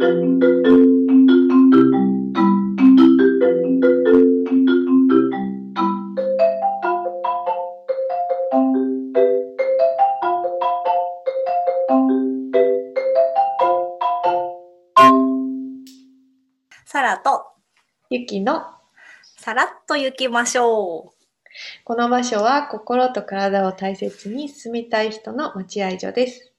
[0.00, 0.06] サ
[17.02, 17.44] ラと
[18.08, 18.62] ゆきの
[19.36, 21.12] さらっと行きましょ
[21.84, 26.49] この場所は心と体を大切に住みたい人の待合所です。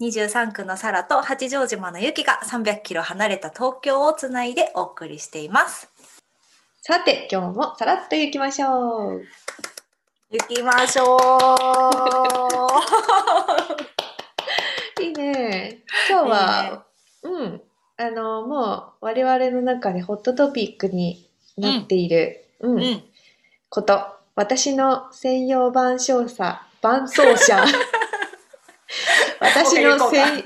[0.00, 0.04] う。
[0.04, 5.90] 23区のサラと八丈島のゆきが300キロ離れた東京をつないでお送りしています。
[6.82, 9.24] さて、今日もさらっと行きましょう。
[10.30, 11.16] 行きましょ
[14.98, 15.02] う。
[15.02, 15.78] いいね。
[16.08, 16.84] 今日は、
[17.22, 17.62] うん。
[17.96, 23.02] あの、もう我々の中でホットトピックになっている、うん、うん。
[23.68, 24.00] こと。
[24.34, 27.64] 私の専用伴唱者、伴奏者。
[29.40, 30.44] 私の専、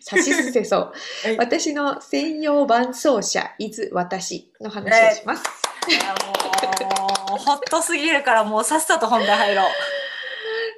[0.00, 0.92] さし すせそう。
[1.24, 5.44] はい私の専用伴奏者、いず私の話をします。
[5.88, 9.62] いやもう、ほっとすぎるからもうさっさと本題入ろ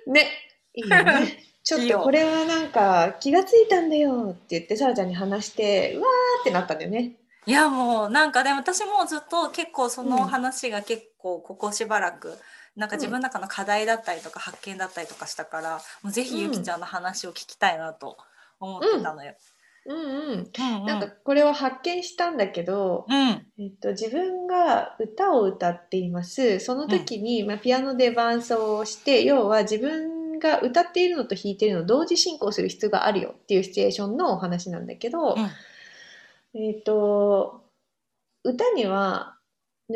[0.06, 0.11] う。
[0.11, 0.31] ね。
[0.75, 1.45] いいよね。
[1.64, 7.12] ちょっとこれはなんか気がついたんだよって言ってさらちゃんに話してうわーってなったんだよね。
[7.47, 12.36] いやもうなんかでも私もずっと結構その話が結構ここしばらく
[12.77, 18.17] なんか自分の中の課題だったりとか発見だったりとかしたからもうぜひゆきちゃんの話を聞きたいなと
[18.61, 19.33] 思ってたのよ。
[19.33, 19.42] うんうん。
[19.84, 20.87] うんうん。
[20.87, 23.47] なんかこれを発見したんだけど、うん。
[23.59, 26.61] えっと、自分が歌を歌っています。
[26.61, 35.36] その時に、まあ、ピアノで伴奏をして、要は自分が歌っているのと弾いているのを同時進行する必要があるよっていうシチュエーションのお話なんだけど、
[36.55, 37.64] えっと、
[38.45, 39.42] 歌には、ね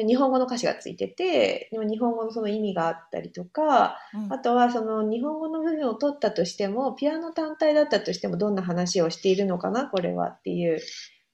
[0.05, 10.81] 日本語の歌詞がついてて、でも日本語のその意味があったりとか、うんあとはその日本語の部分を取ったとしても、ピアノ単体だったとしてもどんな話をしているのかな、これはっていう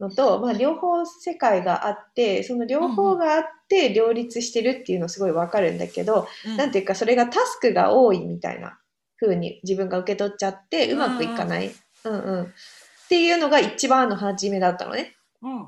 [0.01, 8.79] のと、まあ両方世界があって、その両方があって両立してるっていうのすごいわかるんだけど、うんなんていうかそれがタスクが多いみたいな
[9.19, 11.71] 風に自分が受け取っちゃってうまくいかない。
[12.05, 12.43] うんうん。
[12.45, 12.47] っ
[13.09, 15.15] ていうのが一番の初めだったのね。
[15.43, 15.67] うん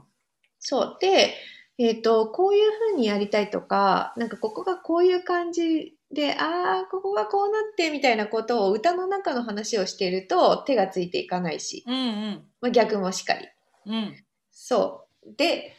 [0.65, 0.97] そう。
[0.99, 1.35] で、
[1.79, 13.49] えっ、と、こういう風にやりたいとか、なんかここがこういう感じで、ああ、ここがこうなってみたいなことを歌の中の話をしていると手がついていかないし、うんうんまあ、逆もしかり。
[13.87, 15.35] うんそう。
[15.37, 15.75] で、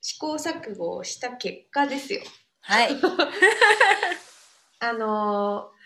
[0.00, 2.20] 試行錯誤をした結果ですよ。
[2.60, 2.88] はい。
[4.80, 5.78] あのー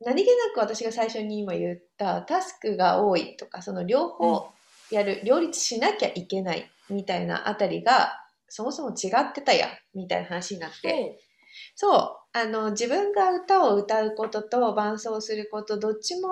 [0.00, 4.48] 何気なく私が最初に今言ったタスクが多いとか、その両方
[4.92, 11.18] やる、両立しなきゃいけないみたいなあたりが、そもそも違ってたやんみたいな話になって。
[11.74, 16.28] そう、あの、自分が歌を歌うことと伴奏すること、どっちも、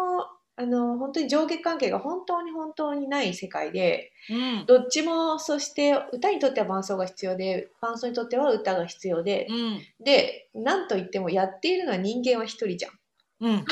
[0.59, 12.93] あの、本当に上下関係が本当に本当にない世界で、うんどっちも、そして歌にとっては伴奏が必要で、伴奏にとっては歌が必要で、うんで、なんといってもやっているのは人間は一人じゃん。
[12.93, 12.95] っ
[13.41, 13.65] うん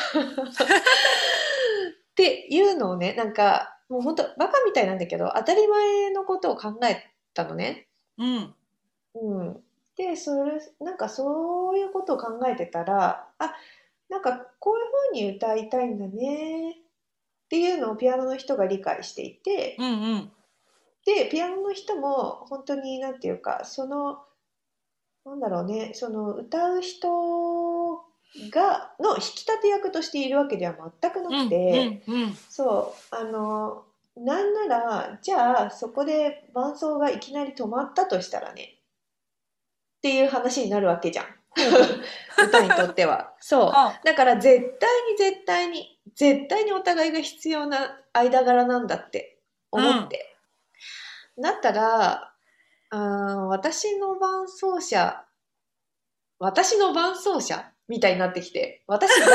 [2.14, 7.88] ていうのをね、なんか、もう本当バカみたいなんだけど、当たり前のことを考えたのね。
[8.18, 8.54] うん。
[9.14, 9.64] うん。
[9.96, 13.54] で、それ、なんかそういうことを考えてたら、あ、
[14.08, 16.72] なんかこういう風に歌いたいんだね。
[16.72, 20.32] っていうのをピアノの人が理解していて、うんうん。
[21.06, 24.18] で、ピアノの人も本当になんていうか、その、
[25.24, 27.96] なんだろうね、その歌う人
[28.50, 32.34] が、の引き立て役としているわけでは全くなくて、うんうん。
[32.48, 33.84] そう、あの、
[34.16, 38.78] なんなら、じゃあそこで伴奏がいきなり止まったとしたらね、
[39.98, 41.26] っていう話になるわけじゃん。
[42.46, 43.34] 歌にとっては。
[43.40, 43.70] そう。
[43.72, 49.38] あだから絶対に絶対に、絶対にお互いが必要な間柄なんだって
[49.70, 50.36] 思って。
[51.40, 52.32] だったら、
[52.90, 55.24] あー私の伴奏者、
[56.38, 59.26] 私の伴奏者みたいになってきて、私が、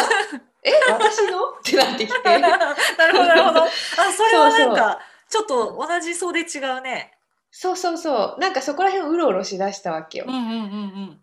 [0.63, 1.49] え、私の？
[1.59, 2.39] ってなってきて。
[2.39, 2.75] なる
[3.11, 3.63] ほどなるほど。
[3.63, 3.67] あ
[4.11, 4.99] それはなんか
[5.29, 7.17] ちょっと同じそうで違うね。
[7.51, 8.39] そうそうそう。
[8.39, 10.25] なんかそこら辺をうろうろしだしたわけよ。
[10.27, 11.21] うんうんうん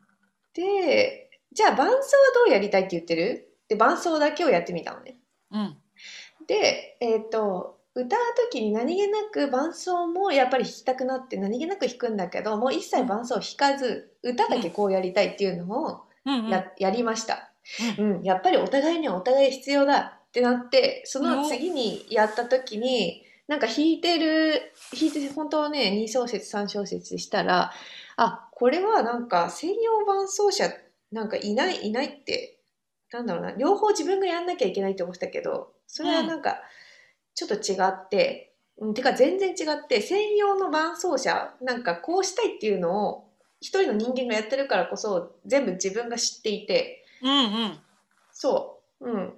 [0.55, 2.01] で、じゃあ伴奏は
[2.35, 3.53] どうやりたいって言ってる？
[3.69, 5.19] で、伴奏だけをやってみたのね。
[5.51, 5.77] うんうん
[6.47, 17.51] で、えっ、と、歌う時に何気なく伴奏もやっぱり弾きたくなって何気なく弾くんだけど、もう一切伴奏を弾かず、歌だけこうやりたいっていうのをうんうんや,、やりました。
[17.99, 27.73] うん、やっぱりお互いにはお互い必要だってなって、その次にやった時に、なんか弾いてる、弾いて本当はね、2小節3小節したら、
[28.17, 30.71] あ、これはなんか専用伴奏者
[31.13, 32.59] なんかいないいないって、
[33.13, 36.59] なんだろうな、両方自分がやんなきゃいけないって思ってたけど、それはなんか
[37.35, 43.25] ちょっと違って、うん、てか全然違って専用の伴奏者なんかこうしたいっていうのを
[43.61, 47.79] 一人の人間がやってるからこそ全部自分が知っていてうんうん。
[48.33, 49.35] そう、うん、っ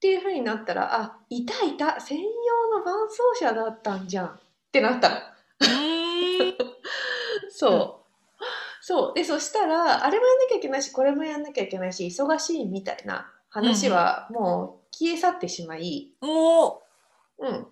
[0.00, 2.00] ていう風になったらあいたいた。
[2.00, 4.26] 専用の伴奏者だったんじゃん。
[4.26, 4.40] っ
[4.70, 5.16] てなったの。
[7.50, 8.04] そ
[8.40, 8.44] う、
[8.80, 9.14] そう。
[9.14, 16.14] でそしたらあれもやんなきゃいけないしこれもやんなきゃいけないし忙しいみたいな話はもう消え去ってしまい、
[17.38, 17.66] うん、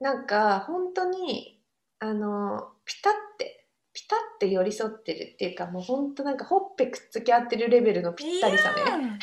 [0.00, 1.60] なんか本当に
[2.00, 3.61] あのピタって
[4.02, 9.18] ピタって寄り添ってるっていうかもう本当なんかほっぺくっつき合ってるレベルのぴったりさね。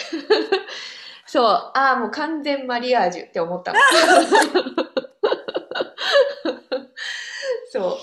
[1.28, 1.46] そう。
[1.46, 3.80] ああもう完全マリアージュって思ったの
[7.72, 7.98] そう。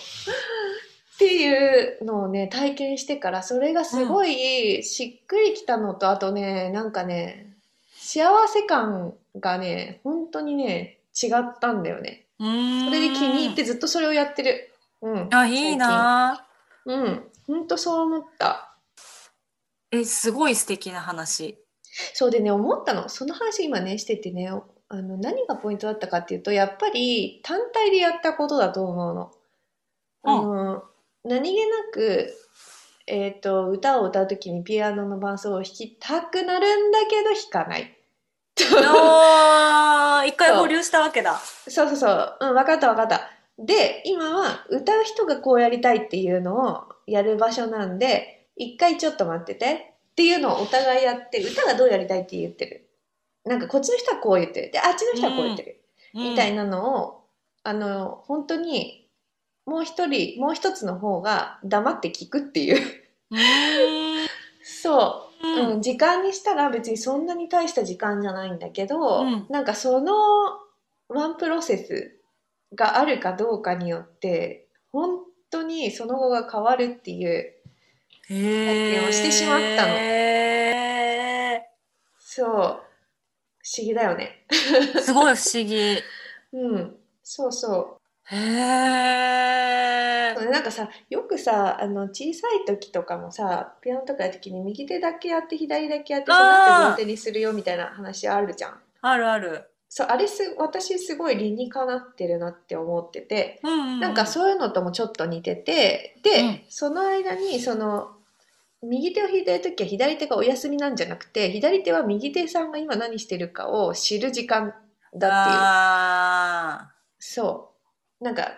[1.14, 7.56] っていうのをね体験してからそれがすごいしっくりきたのと、あとねなんかね
[7.96, 12.26] 幸せ感がね本当にね違ったんだよね。
[12.38, 14.74] それで気に入ってずっとそれをやってる。
[15.00, 15.28] うん。
[15.32, 16.45] あいいな
[16.86, 17.30] うん。
[17.46, 18.76] 本当そう思った。
[19.90, 21.58] えすごい素敵な話。
[22.14, 23.08] そうでね思ったの。
[23.08, 24.50] その話今ねしててね
[24.88, 29.30] あの何がポイントだったかっていうとやっぱり単体でやったことだと思うの。
[30.22, 30.82] あの
[31.24, 32.32] 何気なく、
[33.06, 37.96] えー、と歌を歌う時にピアノの伴奏を弾きたくなるんだけど弾かない。
[40.26, 41.36] 一回保留したわけだ。
[41.36, 43.35] そうそうそう、うん、分かった分かった。
[43.58, 52.88] で今は歌う人がこうやりたいっていうのをやる場所なんで一回ちょっと待っててっていうのをお互いやって歌がどうやりたいって言ってる。
[53.44, 54.70] なんかこっちの人はこう言ってる。
[54.72, 55.80] であっちの人はこう言ってる。
[56.14, 57.24] みたいななのを、
[57.62, 59.06] あの本当に
[59.66, 62.80] もう一人もう一つの方が黙って聞くっていう。
[64.62, 65.70] そう、うん。
[65.72, 69.46] うん、時間にしたら別にそんなに大した時間じゃないんだけど、うん。
[69.50, 70.14] なんかその
[71.08, 72.16] ワンプロセス
[72.74, 75.20] があるかどうかによって本
[75.50, 77.56] 当にその後が変わるっていう
[78.28, 79.94] へーをしてしまったの。
[79.94, 81.62] へ
[82.18, 82.48] そう。
[82.48, 84.44] 不思議だよね。
[84.50, 85.96] ーすごい不思議。
[86.52, 88.34] うん、そうそう。
[88.34, 90.38] へー。
[90.38, 98.80] そうなんかさよくさあの小さい時とかもさピアノとかやる時に右手だけやって左だけやってそうなって両手にするよみたいな話あるじゃん。
[99.02, 108.12] あるあるそうあれす私すごい理にかなってるなって思っててうんうんうんなんかそういうのともちょっと似ててで、うんその間にその
[108.82, 114.74] 右手を弾いてる時は左手がお休みなんじゃなくて左手は右手さんが今何してるかを知る時間
[115.14, 117.72] だっていうあそ
[118.20, 118.24] う。
[118.24, 118.52] なんか、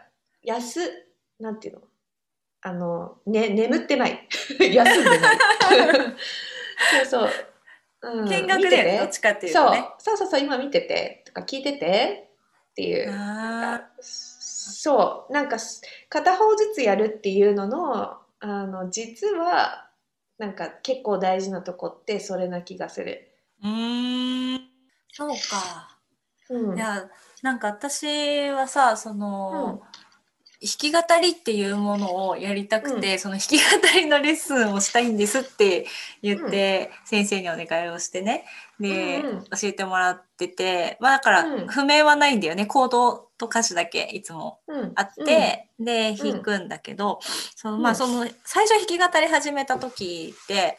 [0.45, 0.81] 休、
[1.41, 1.81] なんていうの？
[2.61, 4.29] あの、ね、眠ってない。
[4.61, 5.39] 休んでない。
[7.07, 7.31] そうそう。
[8.03, 9.47] 見学だよねどっちかって。
[9.47, 9.67] いうそう。
[9.67, 12.31] とねそうそうそう、今見てて、とか聞いてて。
[12.71, 13.13] っていう。
[13.13, 15.33] あそう。
[15.33, 15.57] なんか、
[16.09, 19.91] 片方ずつやるっていうのの、あの、実は、
[20.39, 23.33] なんか結構大事なとこってそれな気がする。
[23.65, 24.61] ーうーん。
[25.11, 25.99] そうか。
[26.51, 26.77] うん。
[26.77, 27.11] いや
[27.43, 29.83] なんか私はさその、
[30.61, 33.65] 弾き語りっていうものをやりたくて、その弾き語
[33.95, 35.87] りのレッスンをしたいんですって
[36.21, 38.45] 言って、先生にお願いをしてね。
[38.81, 39.45] で、うんうん。
[39.45, 40.97] 教えてもらってて。
[41.01, 41.67] まあだからうん。
[41.69, 42.67] 譜面はないんだよね。
[42.67, 47.21] コードと歌詞だけいつもうん、あって、で弾くんだけど、
[47.55, 50.77] そのまあその最初弾き語り始めた時って、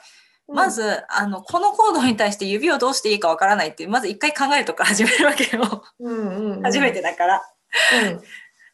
[0.50, 7.42] うん、まずあのこのコードに対して指をどうしていいかわからないっていうまず一回考えるとこから始めるわけよ、うん、うんうん、 初めてだから。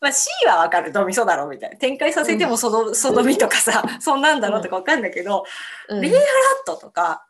[0.01, 0.07] うん。
[0.07, 0.91] まあ、C はわかる。
[0.91, 1.77] ドミソだろうみたいな。
[1.77, 5.45] 展開させてもその、そのみとかさそんなんだろうとかわかるんだけど、
[5.89, 6.23] うん、B フラッ
[6.65, 7.25] トとか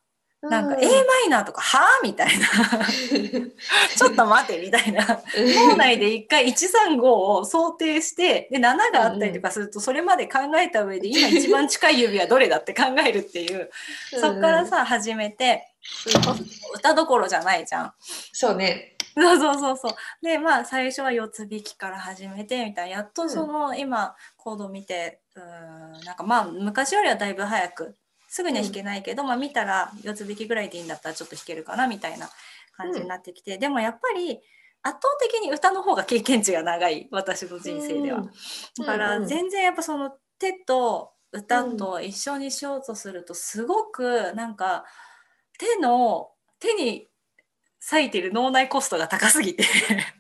[0.50, 0.92] なんか A マ
[1.26, 2.46] イナーとかはあみたいな。
[3.98, 5.22] ちょっと待てみたいな。
[5.36, 13.72] 脳内で一回135を想定してで7があったりとかするとそれまで考えた上で今一番近い指はどれだって考えるっていう。
[14.12, 15.68] そっからさ始めて
[16.08, 16.46] うん。
[16.76, 17.94] 歌どころじゃないじゃん。
[18.00, 18.95] そうね。
[19.18, 19.96] そうそうそうそう。
[20.22, 22.98] でまあ最初は四つ弾きから始めてみたいな。
[22.98, 27.96] やっとその、今コード見てうーんなんかまあ昔よりはだいぶ早く
[28.28, 32.30] すぐには弾けないけど、まあ見たら四つ弾きぐらいでいいんだったらちょっと弾けるかなみたいな
[32.76, 34.42] 感じになってきて、でもやっぱり
[34.82, 37.08] 圧倒的に歌の方が経験値が長い。
[37.12, 38.20] 私の人生では。
[38.20, 38.26] うん。
[38.80, 44.86] だからうん全然やっぱその手と歌と一緒にしようとするとすごくなんか
[45.58, 47.10] 手の手に
[47.80, 49.64] 割いてる脳内コストが高すぎて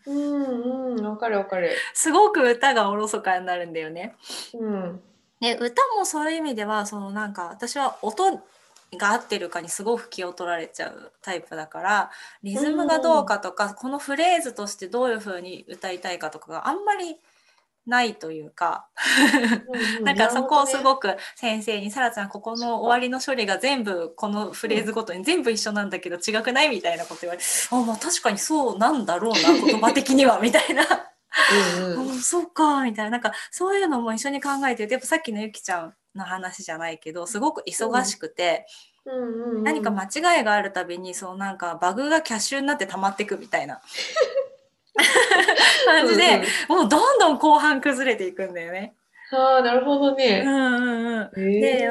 [0.05, 1.71] うんうん、わかるわかる。
[1.93, 4.15] すごく歌がおろそかになるんだよね。
[4.53, 5.01] うん。
[5.39, 8.41] で歌もそういう意味ではそのなんか私は音
[8.97, 12.11] が合ってるかにすごく気を取られちゃうタイプだから
[12.43, 17.17] リズムがどうかとか、このフレーズとしてどういう風に歌いたいかとかがあんまり
[17.85, 18.87] ないというか。
[20.01, 30.83] なんかそこをすごく先生に「さらちゃんここの終わりの処理が全部このフレーズごとに全部一緒なんだけど違くない?」みたいなこと言われて「あまあ確かにそうなんだろうな言葉的には」みたいな。
[31.93, 33.11] うんうん、 そうかみたいな。
[33.11, 38.65] なんかそういうのも一緒に考えてやっぱさっきのゆきちゃんの話じゃないけどすごく忙しくて、
[39.05, 43.81] うん、何か間違いがあるたびにそうなんかバグがキャッシュになって溜まっていくみたいな
[45.85, 48.95] 感じで、もうどんどん後半崩れていくんだよね。
[49.31, 50.43] ああ、なるほどね。
[50.45, 50.79] うんう
[51.19, 51.61] んうん。
[51.61, 51.89] で、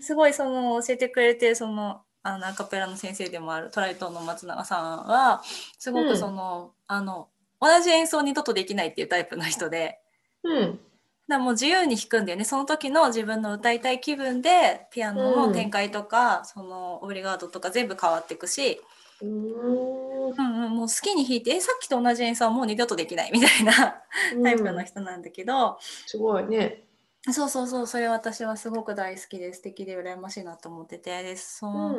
[0.00, 5.42] すごいその教えてくれて、その、あのアカペラの先生でもあるトライトンの松永さんは
[5.78, 7.28] すごくその、うん、あの
[7.60, 9.98] 同じ演奏二度とできないっていうタイプの人で、
[10.42, 10.80] うん、
[11.28, 12.44] だもう自由に弾くんだよね。
[12.44, 18.80] その時の自分の歌いたい気分でピアノの展開とか、うん、そのオブリガードとか全部変わっていくし、
[19.22, 24.02] うんうん、もう好きに弾いてえさっきと同じ演奏はもう二度とできないみたいな
[24.42, 26.84] タイプの人なんだけど、すごいね。
[27.32, 31.98] そうそうそうそれ私はすごく大好きで素敵で羨ましいなと思っててでその、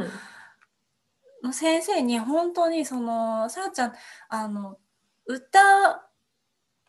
[1.44, 3.94] うん、先生に本当にそのさらちゃん
[4.30, 4.78] あの
[5.28, 5.60] 歌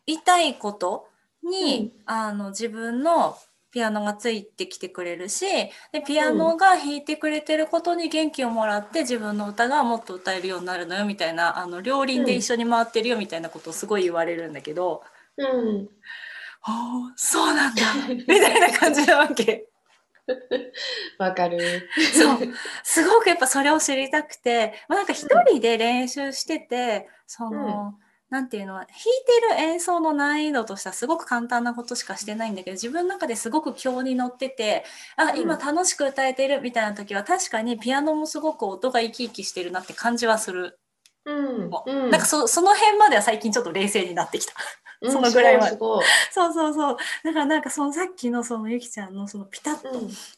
[0.07, 1.07] いたいこと
[1.43, 3.37] に、うん、あの自分の
[3.73, 5.45] ピアノがついてきてくれるし
[5.91, 15.01] でピアノが弾いてくれてることに元気をもらって自分の歌がもっと歌えるようになるのよみたいなあの両輪で一緒に回ってるよみたいなことをすごい言われるんだけど、
[15.37, 15.89] うん、
[17.15, 19.67] そうなんだみたいな感じなわけ。
[21.17, 21.89] わかる。
[22.13, 22.37] そう。
[22.83, 27.95] すごくやっぱそれを知りたくて、まあ、なんか一人で練習してて、その、
[28.33, 34.85] なんていうのは弾いてる演奏の難易度としてはすごく簡単なことしかしてないんだけど自分の中ですごく強に乗ってて
[35.17, 40.79] あ今楽しく歌えてるみたいな時は確かにピアノもすごく音が生き生きしてるなって感じはする。
[41.25, 44.53] うん、うん、なんかそその辺までは最近ちょっと冷静になってきた。
[45.09, 46.97] そのぐらいは、うん、そうそうそう。
[47.23, 49.89] だからなんかそのさっきのそのゆきちゃんのそのピタッと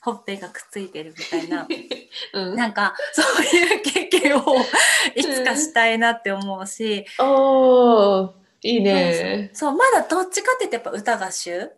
[0.01, 1.67] ほっぺがくっついてるみたいな、
[2.33, 4.55] うん、なんかそういう経験を
[5.15, 9.51] いつかしたいなって思うし、うん、おいいね。
[9.53, 9.73] そう。
[9.73, 11.69] まだどっちかって言ってやっぱ歌が主、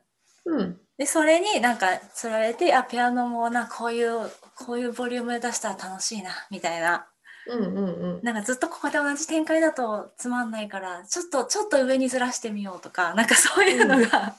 [0.45, 7.07] うん、でそれになんかつられてあピアノもなこういうこういうボリュームで出したら楽しいなみたいな。
[7.47, 14.35] うんうんうん、なんかずっとここで同じ展開だとつまんないからちょっとちょっと上にずらしてみようとか なんかそういうのが、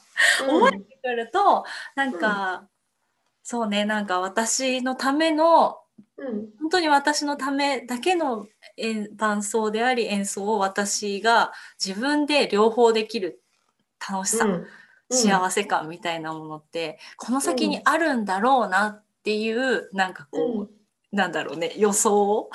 [0.46, 2.68] うん、思えてくるとなんか、うん、
[3.42, 5.80] そうねなんか私のための、
[6.18, 8.46] うん、本当に私のためだけの
[9.12, 11.52] 伴奏であり演奏を私が
[11.84, 13.42] 自分で両方できる
[14.08, 14.46] 楽しさ、
[15.10, 20.77] 幸せ感みたいなものってこの先にあるんだろうなっていうなんかこう、
[21.12, 22.50] なんだろうね予想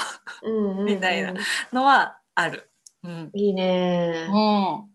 [0.86, 1.34] みたいな。
[1.72, 2.70] のはある。
[3.04, 4.90] うん、いいね、うん、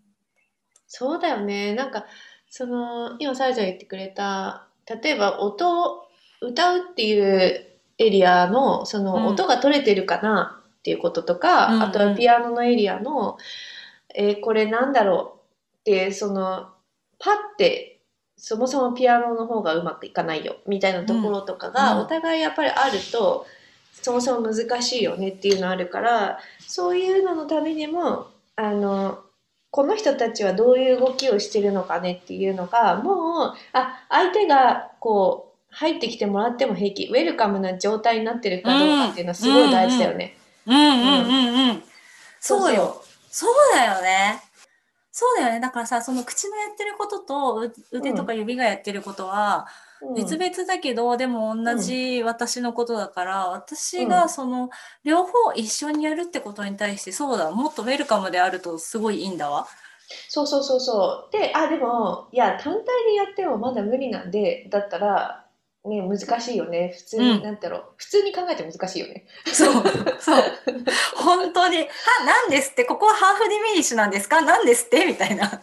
[0.87, 1.75] そうだよね。
[1.75, 2.07] なんか
[2.49, 4.67] その今サイちゃん言ってくれた
[5.03, 6.07] 例えば音
[6.41, 7.67] 歌うっていう
[7.99, 10.63] エリアのその音が取れてるかな？
[10.79, 13.37] っていうこととか、うん、あとはピアノのエリアの、
[14.15, 15.41] えー、これなんだろ
[15.77, 15.81] う？
[15.81, 16.69] ってその
[17.19, 17.88] パッて
[18.39, 23.47] そもそもピアノの方がうまくいかないよみたいなところとかがお互いやっぱりあると、
[24.01, 29.19] そもそも難しいよねっていうのあるからそういうののためにもあの
[29.71, 40.37] この人たちはどういう動きをしてるのかねっていうのがもうあ相手がこう入ってきてもらっても平気ウェルカムな状態になってるかどうかっていうのはすごい大事だよね。
[40.67, 41.31] うんうんう
[41.67, 41.83] んうん。
[42.41, 43.03] そうよ。
[43.31, 44.43] そうだよね。
[45.21, 45.59] そうだよね。
[45.59, 49.67] だからさ、その口のやってることと腕とか指がやってることは、
[50.15, 54.71] 別々だけど、でも同じ私のことだから、私がその
[55.03, 59.67] 両方一緒にやるってことに対して、そうだ、もっとウェルカムであるとすごいいいんだわ。
[60.29, 61.33] そうそうそうそう。
[61.33, 65.48] で、あ、でも、いや、単体でやってもまだ無理なんで、だったら、
[65.89, 66.95] ね、難しいよね。
[66.97, 67.85] 普通に、うん、なんだろう。
[67.97, 69.27] 普通に考えて難しいよね。
[69.47, 69.73] そう、
[70.21, 70.43] そう。
[71.17, 74.41] 本当に、あ、なんですって、ここはハーフディミニッシュなんですか？
[74.43, 75.05] なんですって？
[75.07, 75.61] みたいな。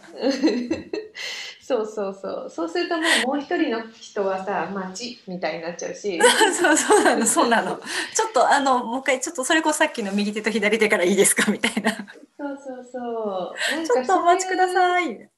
[1.66, 2.50] そうそうそう。
[2.50, 6.20] そうするともう、もう一人の人はさ、待ちみたいになっちゃうし。
[6.56, 7.80] そうそうなの、そうなの。
[8.14, 11.50] ちょっと、あの、もう一回、ちょっとそれこそさっきの右手と左手からいいですか？
[11.50, 11.90] みたいな。
[11.92, 11.96] そ
[12.44, 13.86] うそうそう。
[13.86, 15.28] ちょっとお待ちください。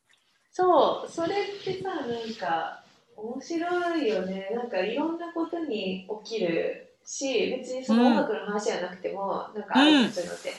[0.52, 2.82] そう、それってさ、なんか、
[3.18, 4.48] 面白いよね。
[4.54, 9.68] なんかいろんなことに起きるし別にその音楽の話じゃなくても、うん、なん。
[9.68, 10.52] かあるそういうのって、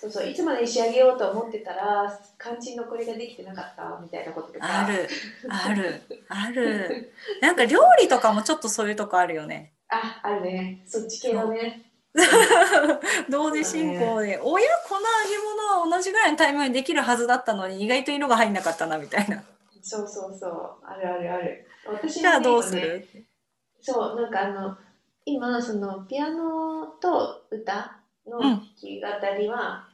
[0.00, 4.86] そうそういつまでに仕上げようと思ってたら肝心のこれができてなかったみたいなこととか。
[4.86, 5.08] ある。
[5.48, 6.02] ある。
[6.28, 7.12] ある。
[7.42, 9.72] なんか料理とかもちょっとそういうとこあるよね。
[9.88, 10.84] ああるね。
[10.86, 11.82] そっち系のね。
[13.28, 19.42] 同時進行で、親この揚げ物は同じぐらいのタイムにできるはずだったのに意外と色が入んなかったなみたいな。
[19.82, 20.50] そうそうそう。
[20.84, 23.06] あるあるある私じゃあどうする、
[23.80, 24.76] そうなんかあの
[25.24, 29.06] 今そのピアノと歌の弾き語
[29.38, 29.86] りは、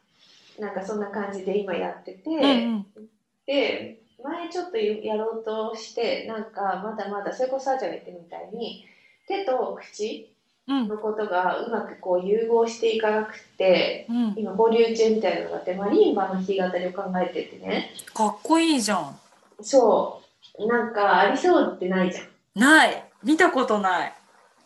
[0.59, 3.09] なんかそんな感じで今やってて、うんうん。
[3.47, 8.85] で前ちょっとやろうとしてなんかまだまだそれこそさあちゃんが言ってるみたいに
[9.29, 10.31] 手と口
[10.67, 10.89] うん。
[10.89, 17.91] のことがうまくこう融合していかなくてうん、今保留中みたいなのがあってマリンバの弾き語りを考えててね。
[18.15, 19.19] かっこいいじゃん。
[19.61, 20.24] そう
[20.59, 22.61] なんかありそうってないじゃん。
[22.61, 23.05] ない。
[23.23, 24.15] 見たことない。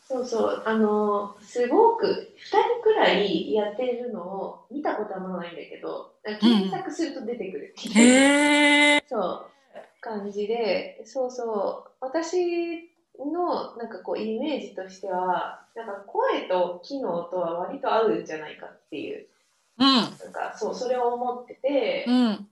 [0.07, 0.63] そうそう。
[0.65, 7.75] あのすごく2人くらいやってるのを見たことはまだないんだけど検索すると出てくる。
[7.77, 9.05] う、へえ。
[9.09, 9.47] そう。
[10.01, 11.91] 感じでそうそう。
[12.01, 19.27] 私のなんかこうイメージとしてはなんか声と機能とは割と合うんじゃないかっていう。
[19.79, 19.87] うん。
[19.87, 22.49] なんかそうそれを思っててう、ん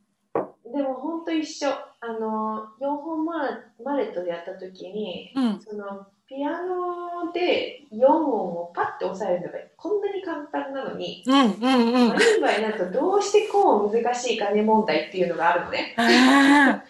[0.77, 3.49] でも本当一緒あの4本マ
[3.83, 12.17] マレットでやった時にうんそのピアノで4音をパッて押さえるのがこんなに簡単なのに、うんうんうんマ。
[12.17, 15.95] リンバになるとどうしてこう難しいかね問題っていうのがあるのね。
[15.97, 16.83] あ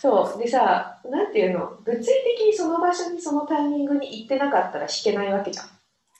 [0.00, 1.78] そうでさなんていうの？
[1.84, 5.66] 物理的にその場所にそのタイミングに行ってなかったら弾けないわけじゃん。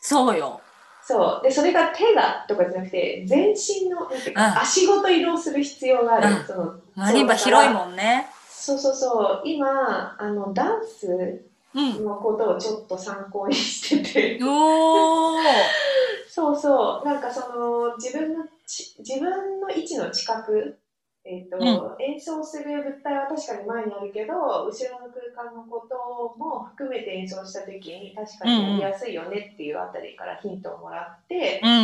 [0.00, 0.60] そうよ。
[1.06, 1.40] そう。
[1.44, 6.44] でそれが手がとかじゃなくて全身のなん足ごと移動する必要がある、うん。
[6.44, 8.26] その広いもんね。
[8.50, 9.42] そうそうそう。
[9.44, 11.44] 今あのダンス
[11.74, 12.04] うん。
[12.04, 14.44] のことをちょっと参考にしてて。
[14.44, 15.36] おお。
[16.28, 17.06] そうそう。
[17.06, 20.78] なんかその自分のち自分の位置の近く
[21.28, 31.82] えーとう演奏する物体は確かに前にあるけど後ろの空間のことも含めて演奏した時に確かにやりやすいよねっていうあたりからヒントをもらってう、んうん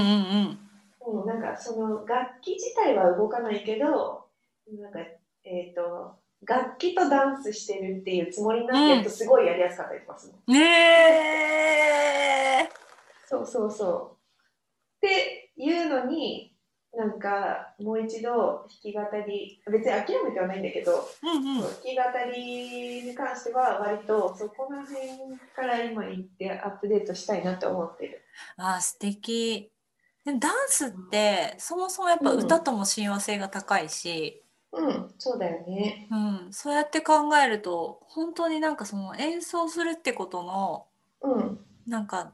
[1.09, 1.21] うん。
[1.21, 4.27] うん、なんかその楽器自体は動かないけど
[4.81, 5.01] なんか
[5.45, 6.15] えっ、と
[6.47, 10.61] 楽器とダンスしてるっていうつもりになってるとすごいやりやすかったりとかすね
[12.61, 12.69] え。
[13.27, 14.17] そうそうそう
[14.99, 16.52] っていうのに
[16.95, 21.61] なんかもう一度弾き語り別に諦めてはないんだけど、うんうん。
[21.61, 22.03] 弾き語
[22.35, 28.23] りに関しては割とそこら辺から今行ってアップデートしたいなと思ってる。
[28.57, 29.71] あー素敵。
[30.25, 36.09] でもダンスってそもそもやっぱ歌とも親和性が高いし、うん、そうだよね。
[36.11, 36.15] う
[36.49, 40.87] ん、そうやって考えると本当になんかその演奏するってことの
[41.25, 42.33] うん、なんか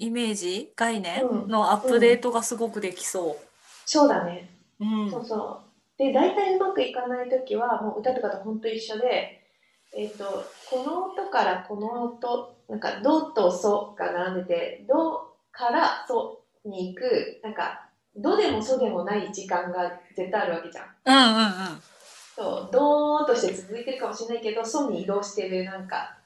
[0.00, 3.36] イメージ概念うんのアップデートがすごくできそ
[3.84, 4.48] そうだね。
[4.80, 4.84] う。
[4.84, 5.70] うんそうそう。
[5.98, 9.42] で、大体うまくいかないときは、もう歌とかと本当一緒で、
[9.94, 10.24] えっ、と、
[10.70, 20.86] この音からこの音、なんか、ドとソが並んでて、ドからソに行く、なんか、ドでもソでもない時間が絶対あるわけじゃん。
[21.04, 21.82] うんうんうん。
[22.34, 26.16] そう、ドーンとして続いてるかもしれないけど、ソに移動してる、なんか、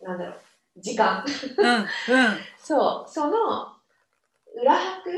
[0.00, 0.36] なんだろう、
[0.76, 1.24] 時間。
[1.26, 1.86] うん
[2.58, 3.72] そう、その、
[4.54, 5.10] 裏拍？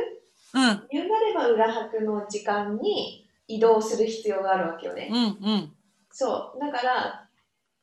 [0.55, 5.09] うんうん言うなれば裏拍の時間に移動する必要があるわけよね。
[5.11, 5.73] うんうん
[6.11, 6.61] そう。
[6.61, 7.29] だから、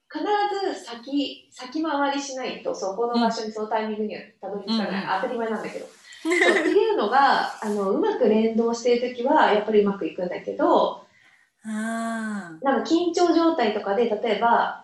[0.10, 0.24] 必
[0.74, 4.88] ず先、先回りしないと、そこの場所にそのタイミングにはたどり着かない。
[4.90, 5.86] うんうん当たり前なんだけど。
[5.86, 11.06] そうっていうのが、 あの、うまく連動しているときは、やっぱりうまくいくんだけど、
[11.64, 14.81] あなんか緊張状態とかで、例えば、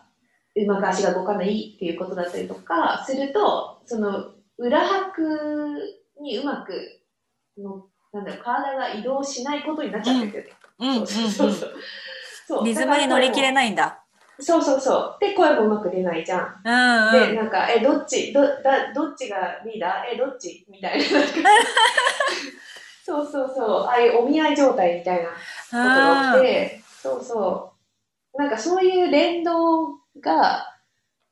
[0.64, 5.80] うまく足が動かないっていうことだったりとかすると、その、裏拍
[6.20, 7.02] にうまく
[7.58, 10.52] の、なんだろう、体が移動しないことになっちゃってるんだよね。
[10.80, 11.74] ーうんうんそうそうそう
[12.48, 12.66] そう。
[12.66, 13.52] リズムに乗り切れい。
[13.52, 14.04] ないんだ。
[14.40, 15.18] そうそうそう。
[15.20, 16.62] で、声もうまく出ないじゃん。
[16.64, 17.36] で、うんうん。
[17.36, 20.14] なんか、え、どっちどだどっちがリーダー？
[20.14, 20.66] え、どっち？
[20.70, 21.06] みたいな。
[23.04, 23.70] そうそうそう。
[23.86, 25.36] ああいうお見合い状態みたいなこ
[25.72, 27.74] とが起きて、そうそ
[28.36, 28.38] う。
[28.38, 30.66] なんかそういう連動が、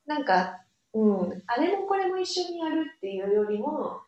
[0.06, 0.62] なんか、
[0.93, 4.02] うん、あれもこれも一緒にやるっていうよりも、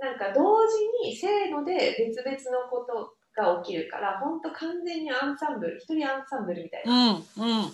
[0.00, 7.58] なんか同時にせーので別々のことが起きるから、ほんと完全にアンサンブル、一人アンサンブルみたいな、うんうん。
[7.60, 7.70] うん、っ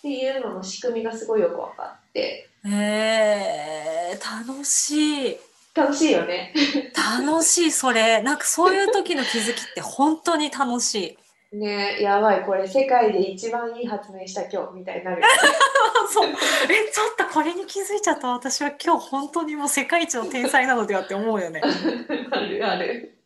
[0.00, 5.36] ていうのの仕組みがすごいよく分かって、へえ楽しい。
[5.74, 6.54] 楽しいよね。
[6.94, 8.22] 楽しい、それ。
[8.22, 11.18] なんかそういう時の気づきって本当に楽しい。
[11.52, 15.22] ねやばい、これ世界で一番いい発明した今日みたいになる。
[16.08, 16.28] そう。
[16.28, 21.60] え、ちょっとこれに気づいちゃった私は今日本当にもう世界一の天才なのではって思うよね。
[22.30, 23.18] あるある。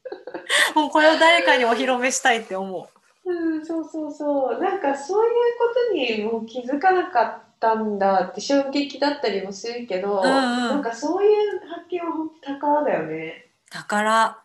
[0.74, 2.88] もうこれを誰かにお披露目したいって思
[3.24, 4.62] うん、そうそうそう。
[4.62, 13.48] なんかそういうことにもう気づかなかったんだって衝撃だったりもするけど、うんうんなんかそういう発見は本当宝だよね。
[13.70, 13.74] う。
[13.74, 14.38] だから、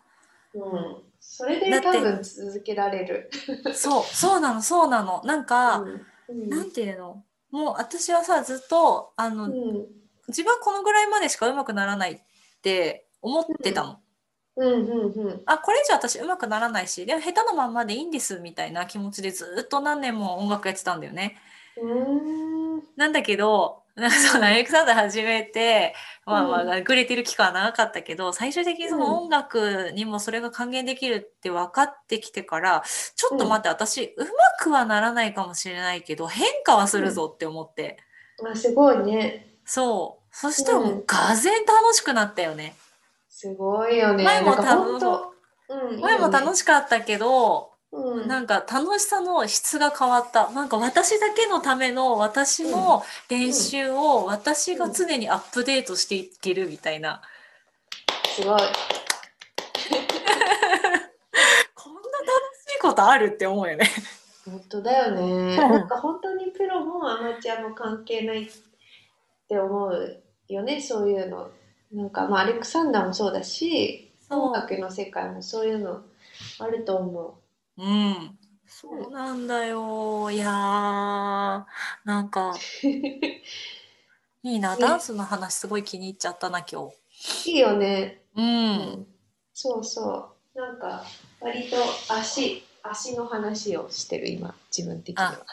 [0.54, 1.01] うん。
[1.34, 3.30] それで多分続けられる。
[3.72, 5.22] そう、そうなの、そうなの。
[5.24, 5.88] なんか、うん
[6.28, 7.24] うんなんていうの？
[7.50, 9.86] もう私はさずっとあの、うん
[10.28, 12.20] 自分はこのぐらいまでしか上手くならないっ
[12.62, 13.98] て思ってたの。
[14.56, 21.36] うんうんうんあこれ以上私上手くならないしでも下手なまんまでいいんですみたいな気持ちでずっと何年も音楽やってたんだよね。
[21.76, 32.82] うーんなんだけどなんかそのアレクサンダー始めてまあまあうくれてる期間は長かったけど最終的にその音楽にもそれが還元できるって分かってきてから
[33.16, 34.26] ちょっと待って私うま
[34.60, 37.98] くはならないかもしれないけど変化はするぞって思って。
[38.50, 39.56] あすごいね。
[39.64, 40.22] そう。
[40.34, 42.74] そしたらもうがぜん楽しくなったよね。
[43.28, 44.24] すごいよね。
[44.24, 45.32] 前も多分
[45.68, 48.28] うん前も楽ししかったけどうん。
[48.28, 50.50] なんか楽しさの質が変わった。
[50.50, 57.22] なんか私だけのための私の練習を私が常にアップデートしていけるみたいな、
[58.34, 58.60] すごい。
[61.74, 62.30] こんな楽
[62.66, 63.86] しいことあるって思うよね。
[64.44, 65.54] 本当だよね。
[65.54, 68.50] んなんか本当にプロもアマチュアも関係ないっ
[69.48, 71.50] て思うよね、そういうの。
[71.92, 76.00] なんかまあアレクサンダーもそうだし、音楽の世界もそういうの
[76.58, 77.34] あると思う
[77.82, 78.38] うん。
[78.64, 80.30] そうなんだよ。
[80.30, 81.64] いやー、
[82.04, 82.54] なんか、
[84.44, 84.76] いいな。
[84.76, 86.90] ダンスの話すごい気に入っちゃったな、今
[87.44, 87.50] 日。
[87.50, 88.22] いいよね。
[88.36, 89.06] うん。
[89.52, 90.58] そうそう。
[90.58, 91.04] なんか、
[91.40, 91.76] 割と
[92.08, 95.44] 足、足の話をしてる、今、自分的には。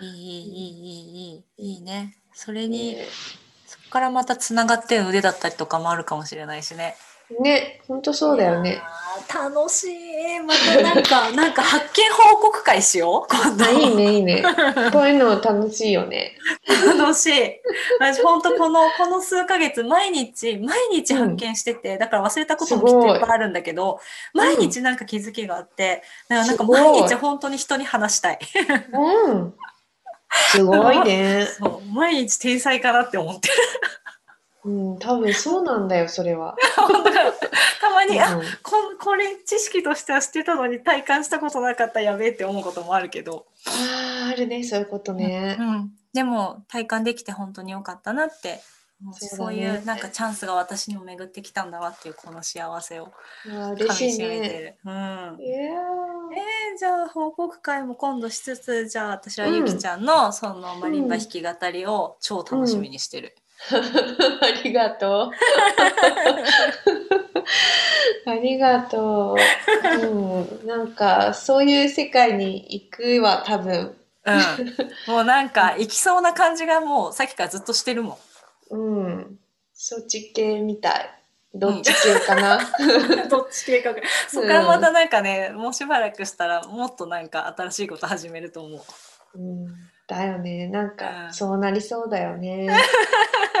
[0.00, 2.16] いい、いい、いい、いい、いいね。
[2.32, 3.08] それに、え、
[3.66, 6.96] そこからまたつながって腕だったりとかもあるかもしれないしね。
[7.40, 8.82] ね、本当そうだよね。
[9.32, 10.40] 楽しい。
[10.40, 13.34] またなんか、 なんか発見報告会しよう。
[13.34, 14.42] 今度あ、いいね、いいね。
[14.92, 16.36] こういうの楽しいよね。
[16.98, 17.60] 楽しい。
[18.00, 24.00] 私本当この、この数ヶ月、毎日、毎日発見してて、だから忘れたこともきっといっぱいあるんだけど、
[24.34, 28.38] 毎日なんか気づきがあって、だからなんか毎日本当に人に話したい。
[28.92, 29.54] うん。
[30.50, 31.46] すごいね。
[31.58, 33.54] そう、毎日天才かなって思ってる。
[34.64, 36.56] うん、多分そうなんだよ、それは。
[36.76, 37.32] 本当だよ
[37.80, 45.62] たまに、あ、うんここれ知識としては知ってたのに体感したことなかったやべえって思うこともあるけど、あーあるね、そういうことねう。
[45.62, 48.60] ん、でも体感できて本当に良かったなって
[49.10, 53.12] そうねいうなんかチャンスが私にも巡ってきたんだわっていうこの幸せを
[53.74, 54.76] 嬉しいね。
[54.84, 54.90] る。
[54.90, 63.34] うんえー、じゃあ報告会も今度しつつじゃあ私はゆきちゃんのそのマリンバ弾き語りを超楽しみにしてる。
[63.70, 65.30] ー ありがとう。
[68.26, 69.36] ありがとう。
[70.06, 73.96] うん、なんかそういう世界に行くわ、多分。
[74.24, 78.18] うん、もうなんか 行きそうな感じがもうさっきからずっとしてるも
[78.70, 78.74] ん。
[78.74, 79.38] うん、
[79.74, 81.18] そっち系みたい。
[81.54, 82.58] どっち系かな。
[83.28, 83.90] どっち系か
[84.28, 88.80] そこからまたなんかね、もうしばらくしたらもっとなんか新しいこと始めると思う。
[89.34, 89.66] うん、
[90.06, 92.68] だよね、なんかうんそうなりそうだよね。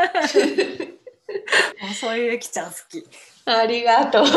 [1.80, 3.04] もうそういうゆきちゃん好き。
[3.44, 4.26] ありがとう。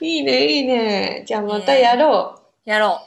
[0.00, 1.24] いいね、いいね。
[1.26, 3.00] じゃあまたやろやろ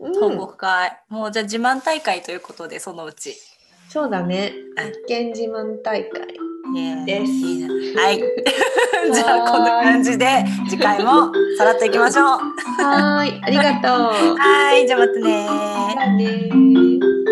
[0.00, 0.12] う。
[0.18, 0.98] 報告会。
[1.08, 3.36] もうじゃあ自慢大会ということでそのうち。
[3.88, 4.52] そうだね。
[4.76, 6.52] うん一見自慢大会。
[7.04, 7.68] ですすいいね
[8.00, 8.18] はい。
[9.12, 12.24] じゃあこんな感じで次回もさらっといきましょう。
[12.24, 14.36] はーい、ありがとう。
[14.36, 17.31] はい、じゃあまたねじゃあねー。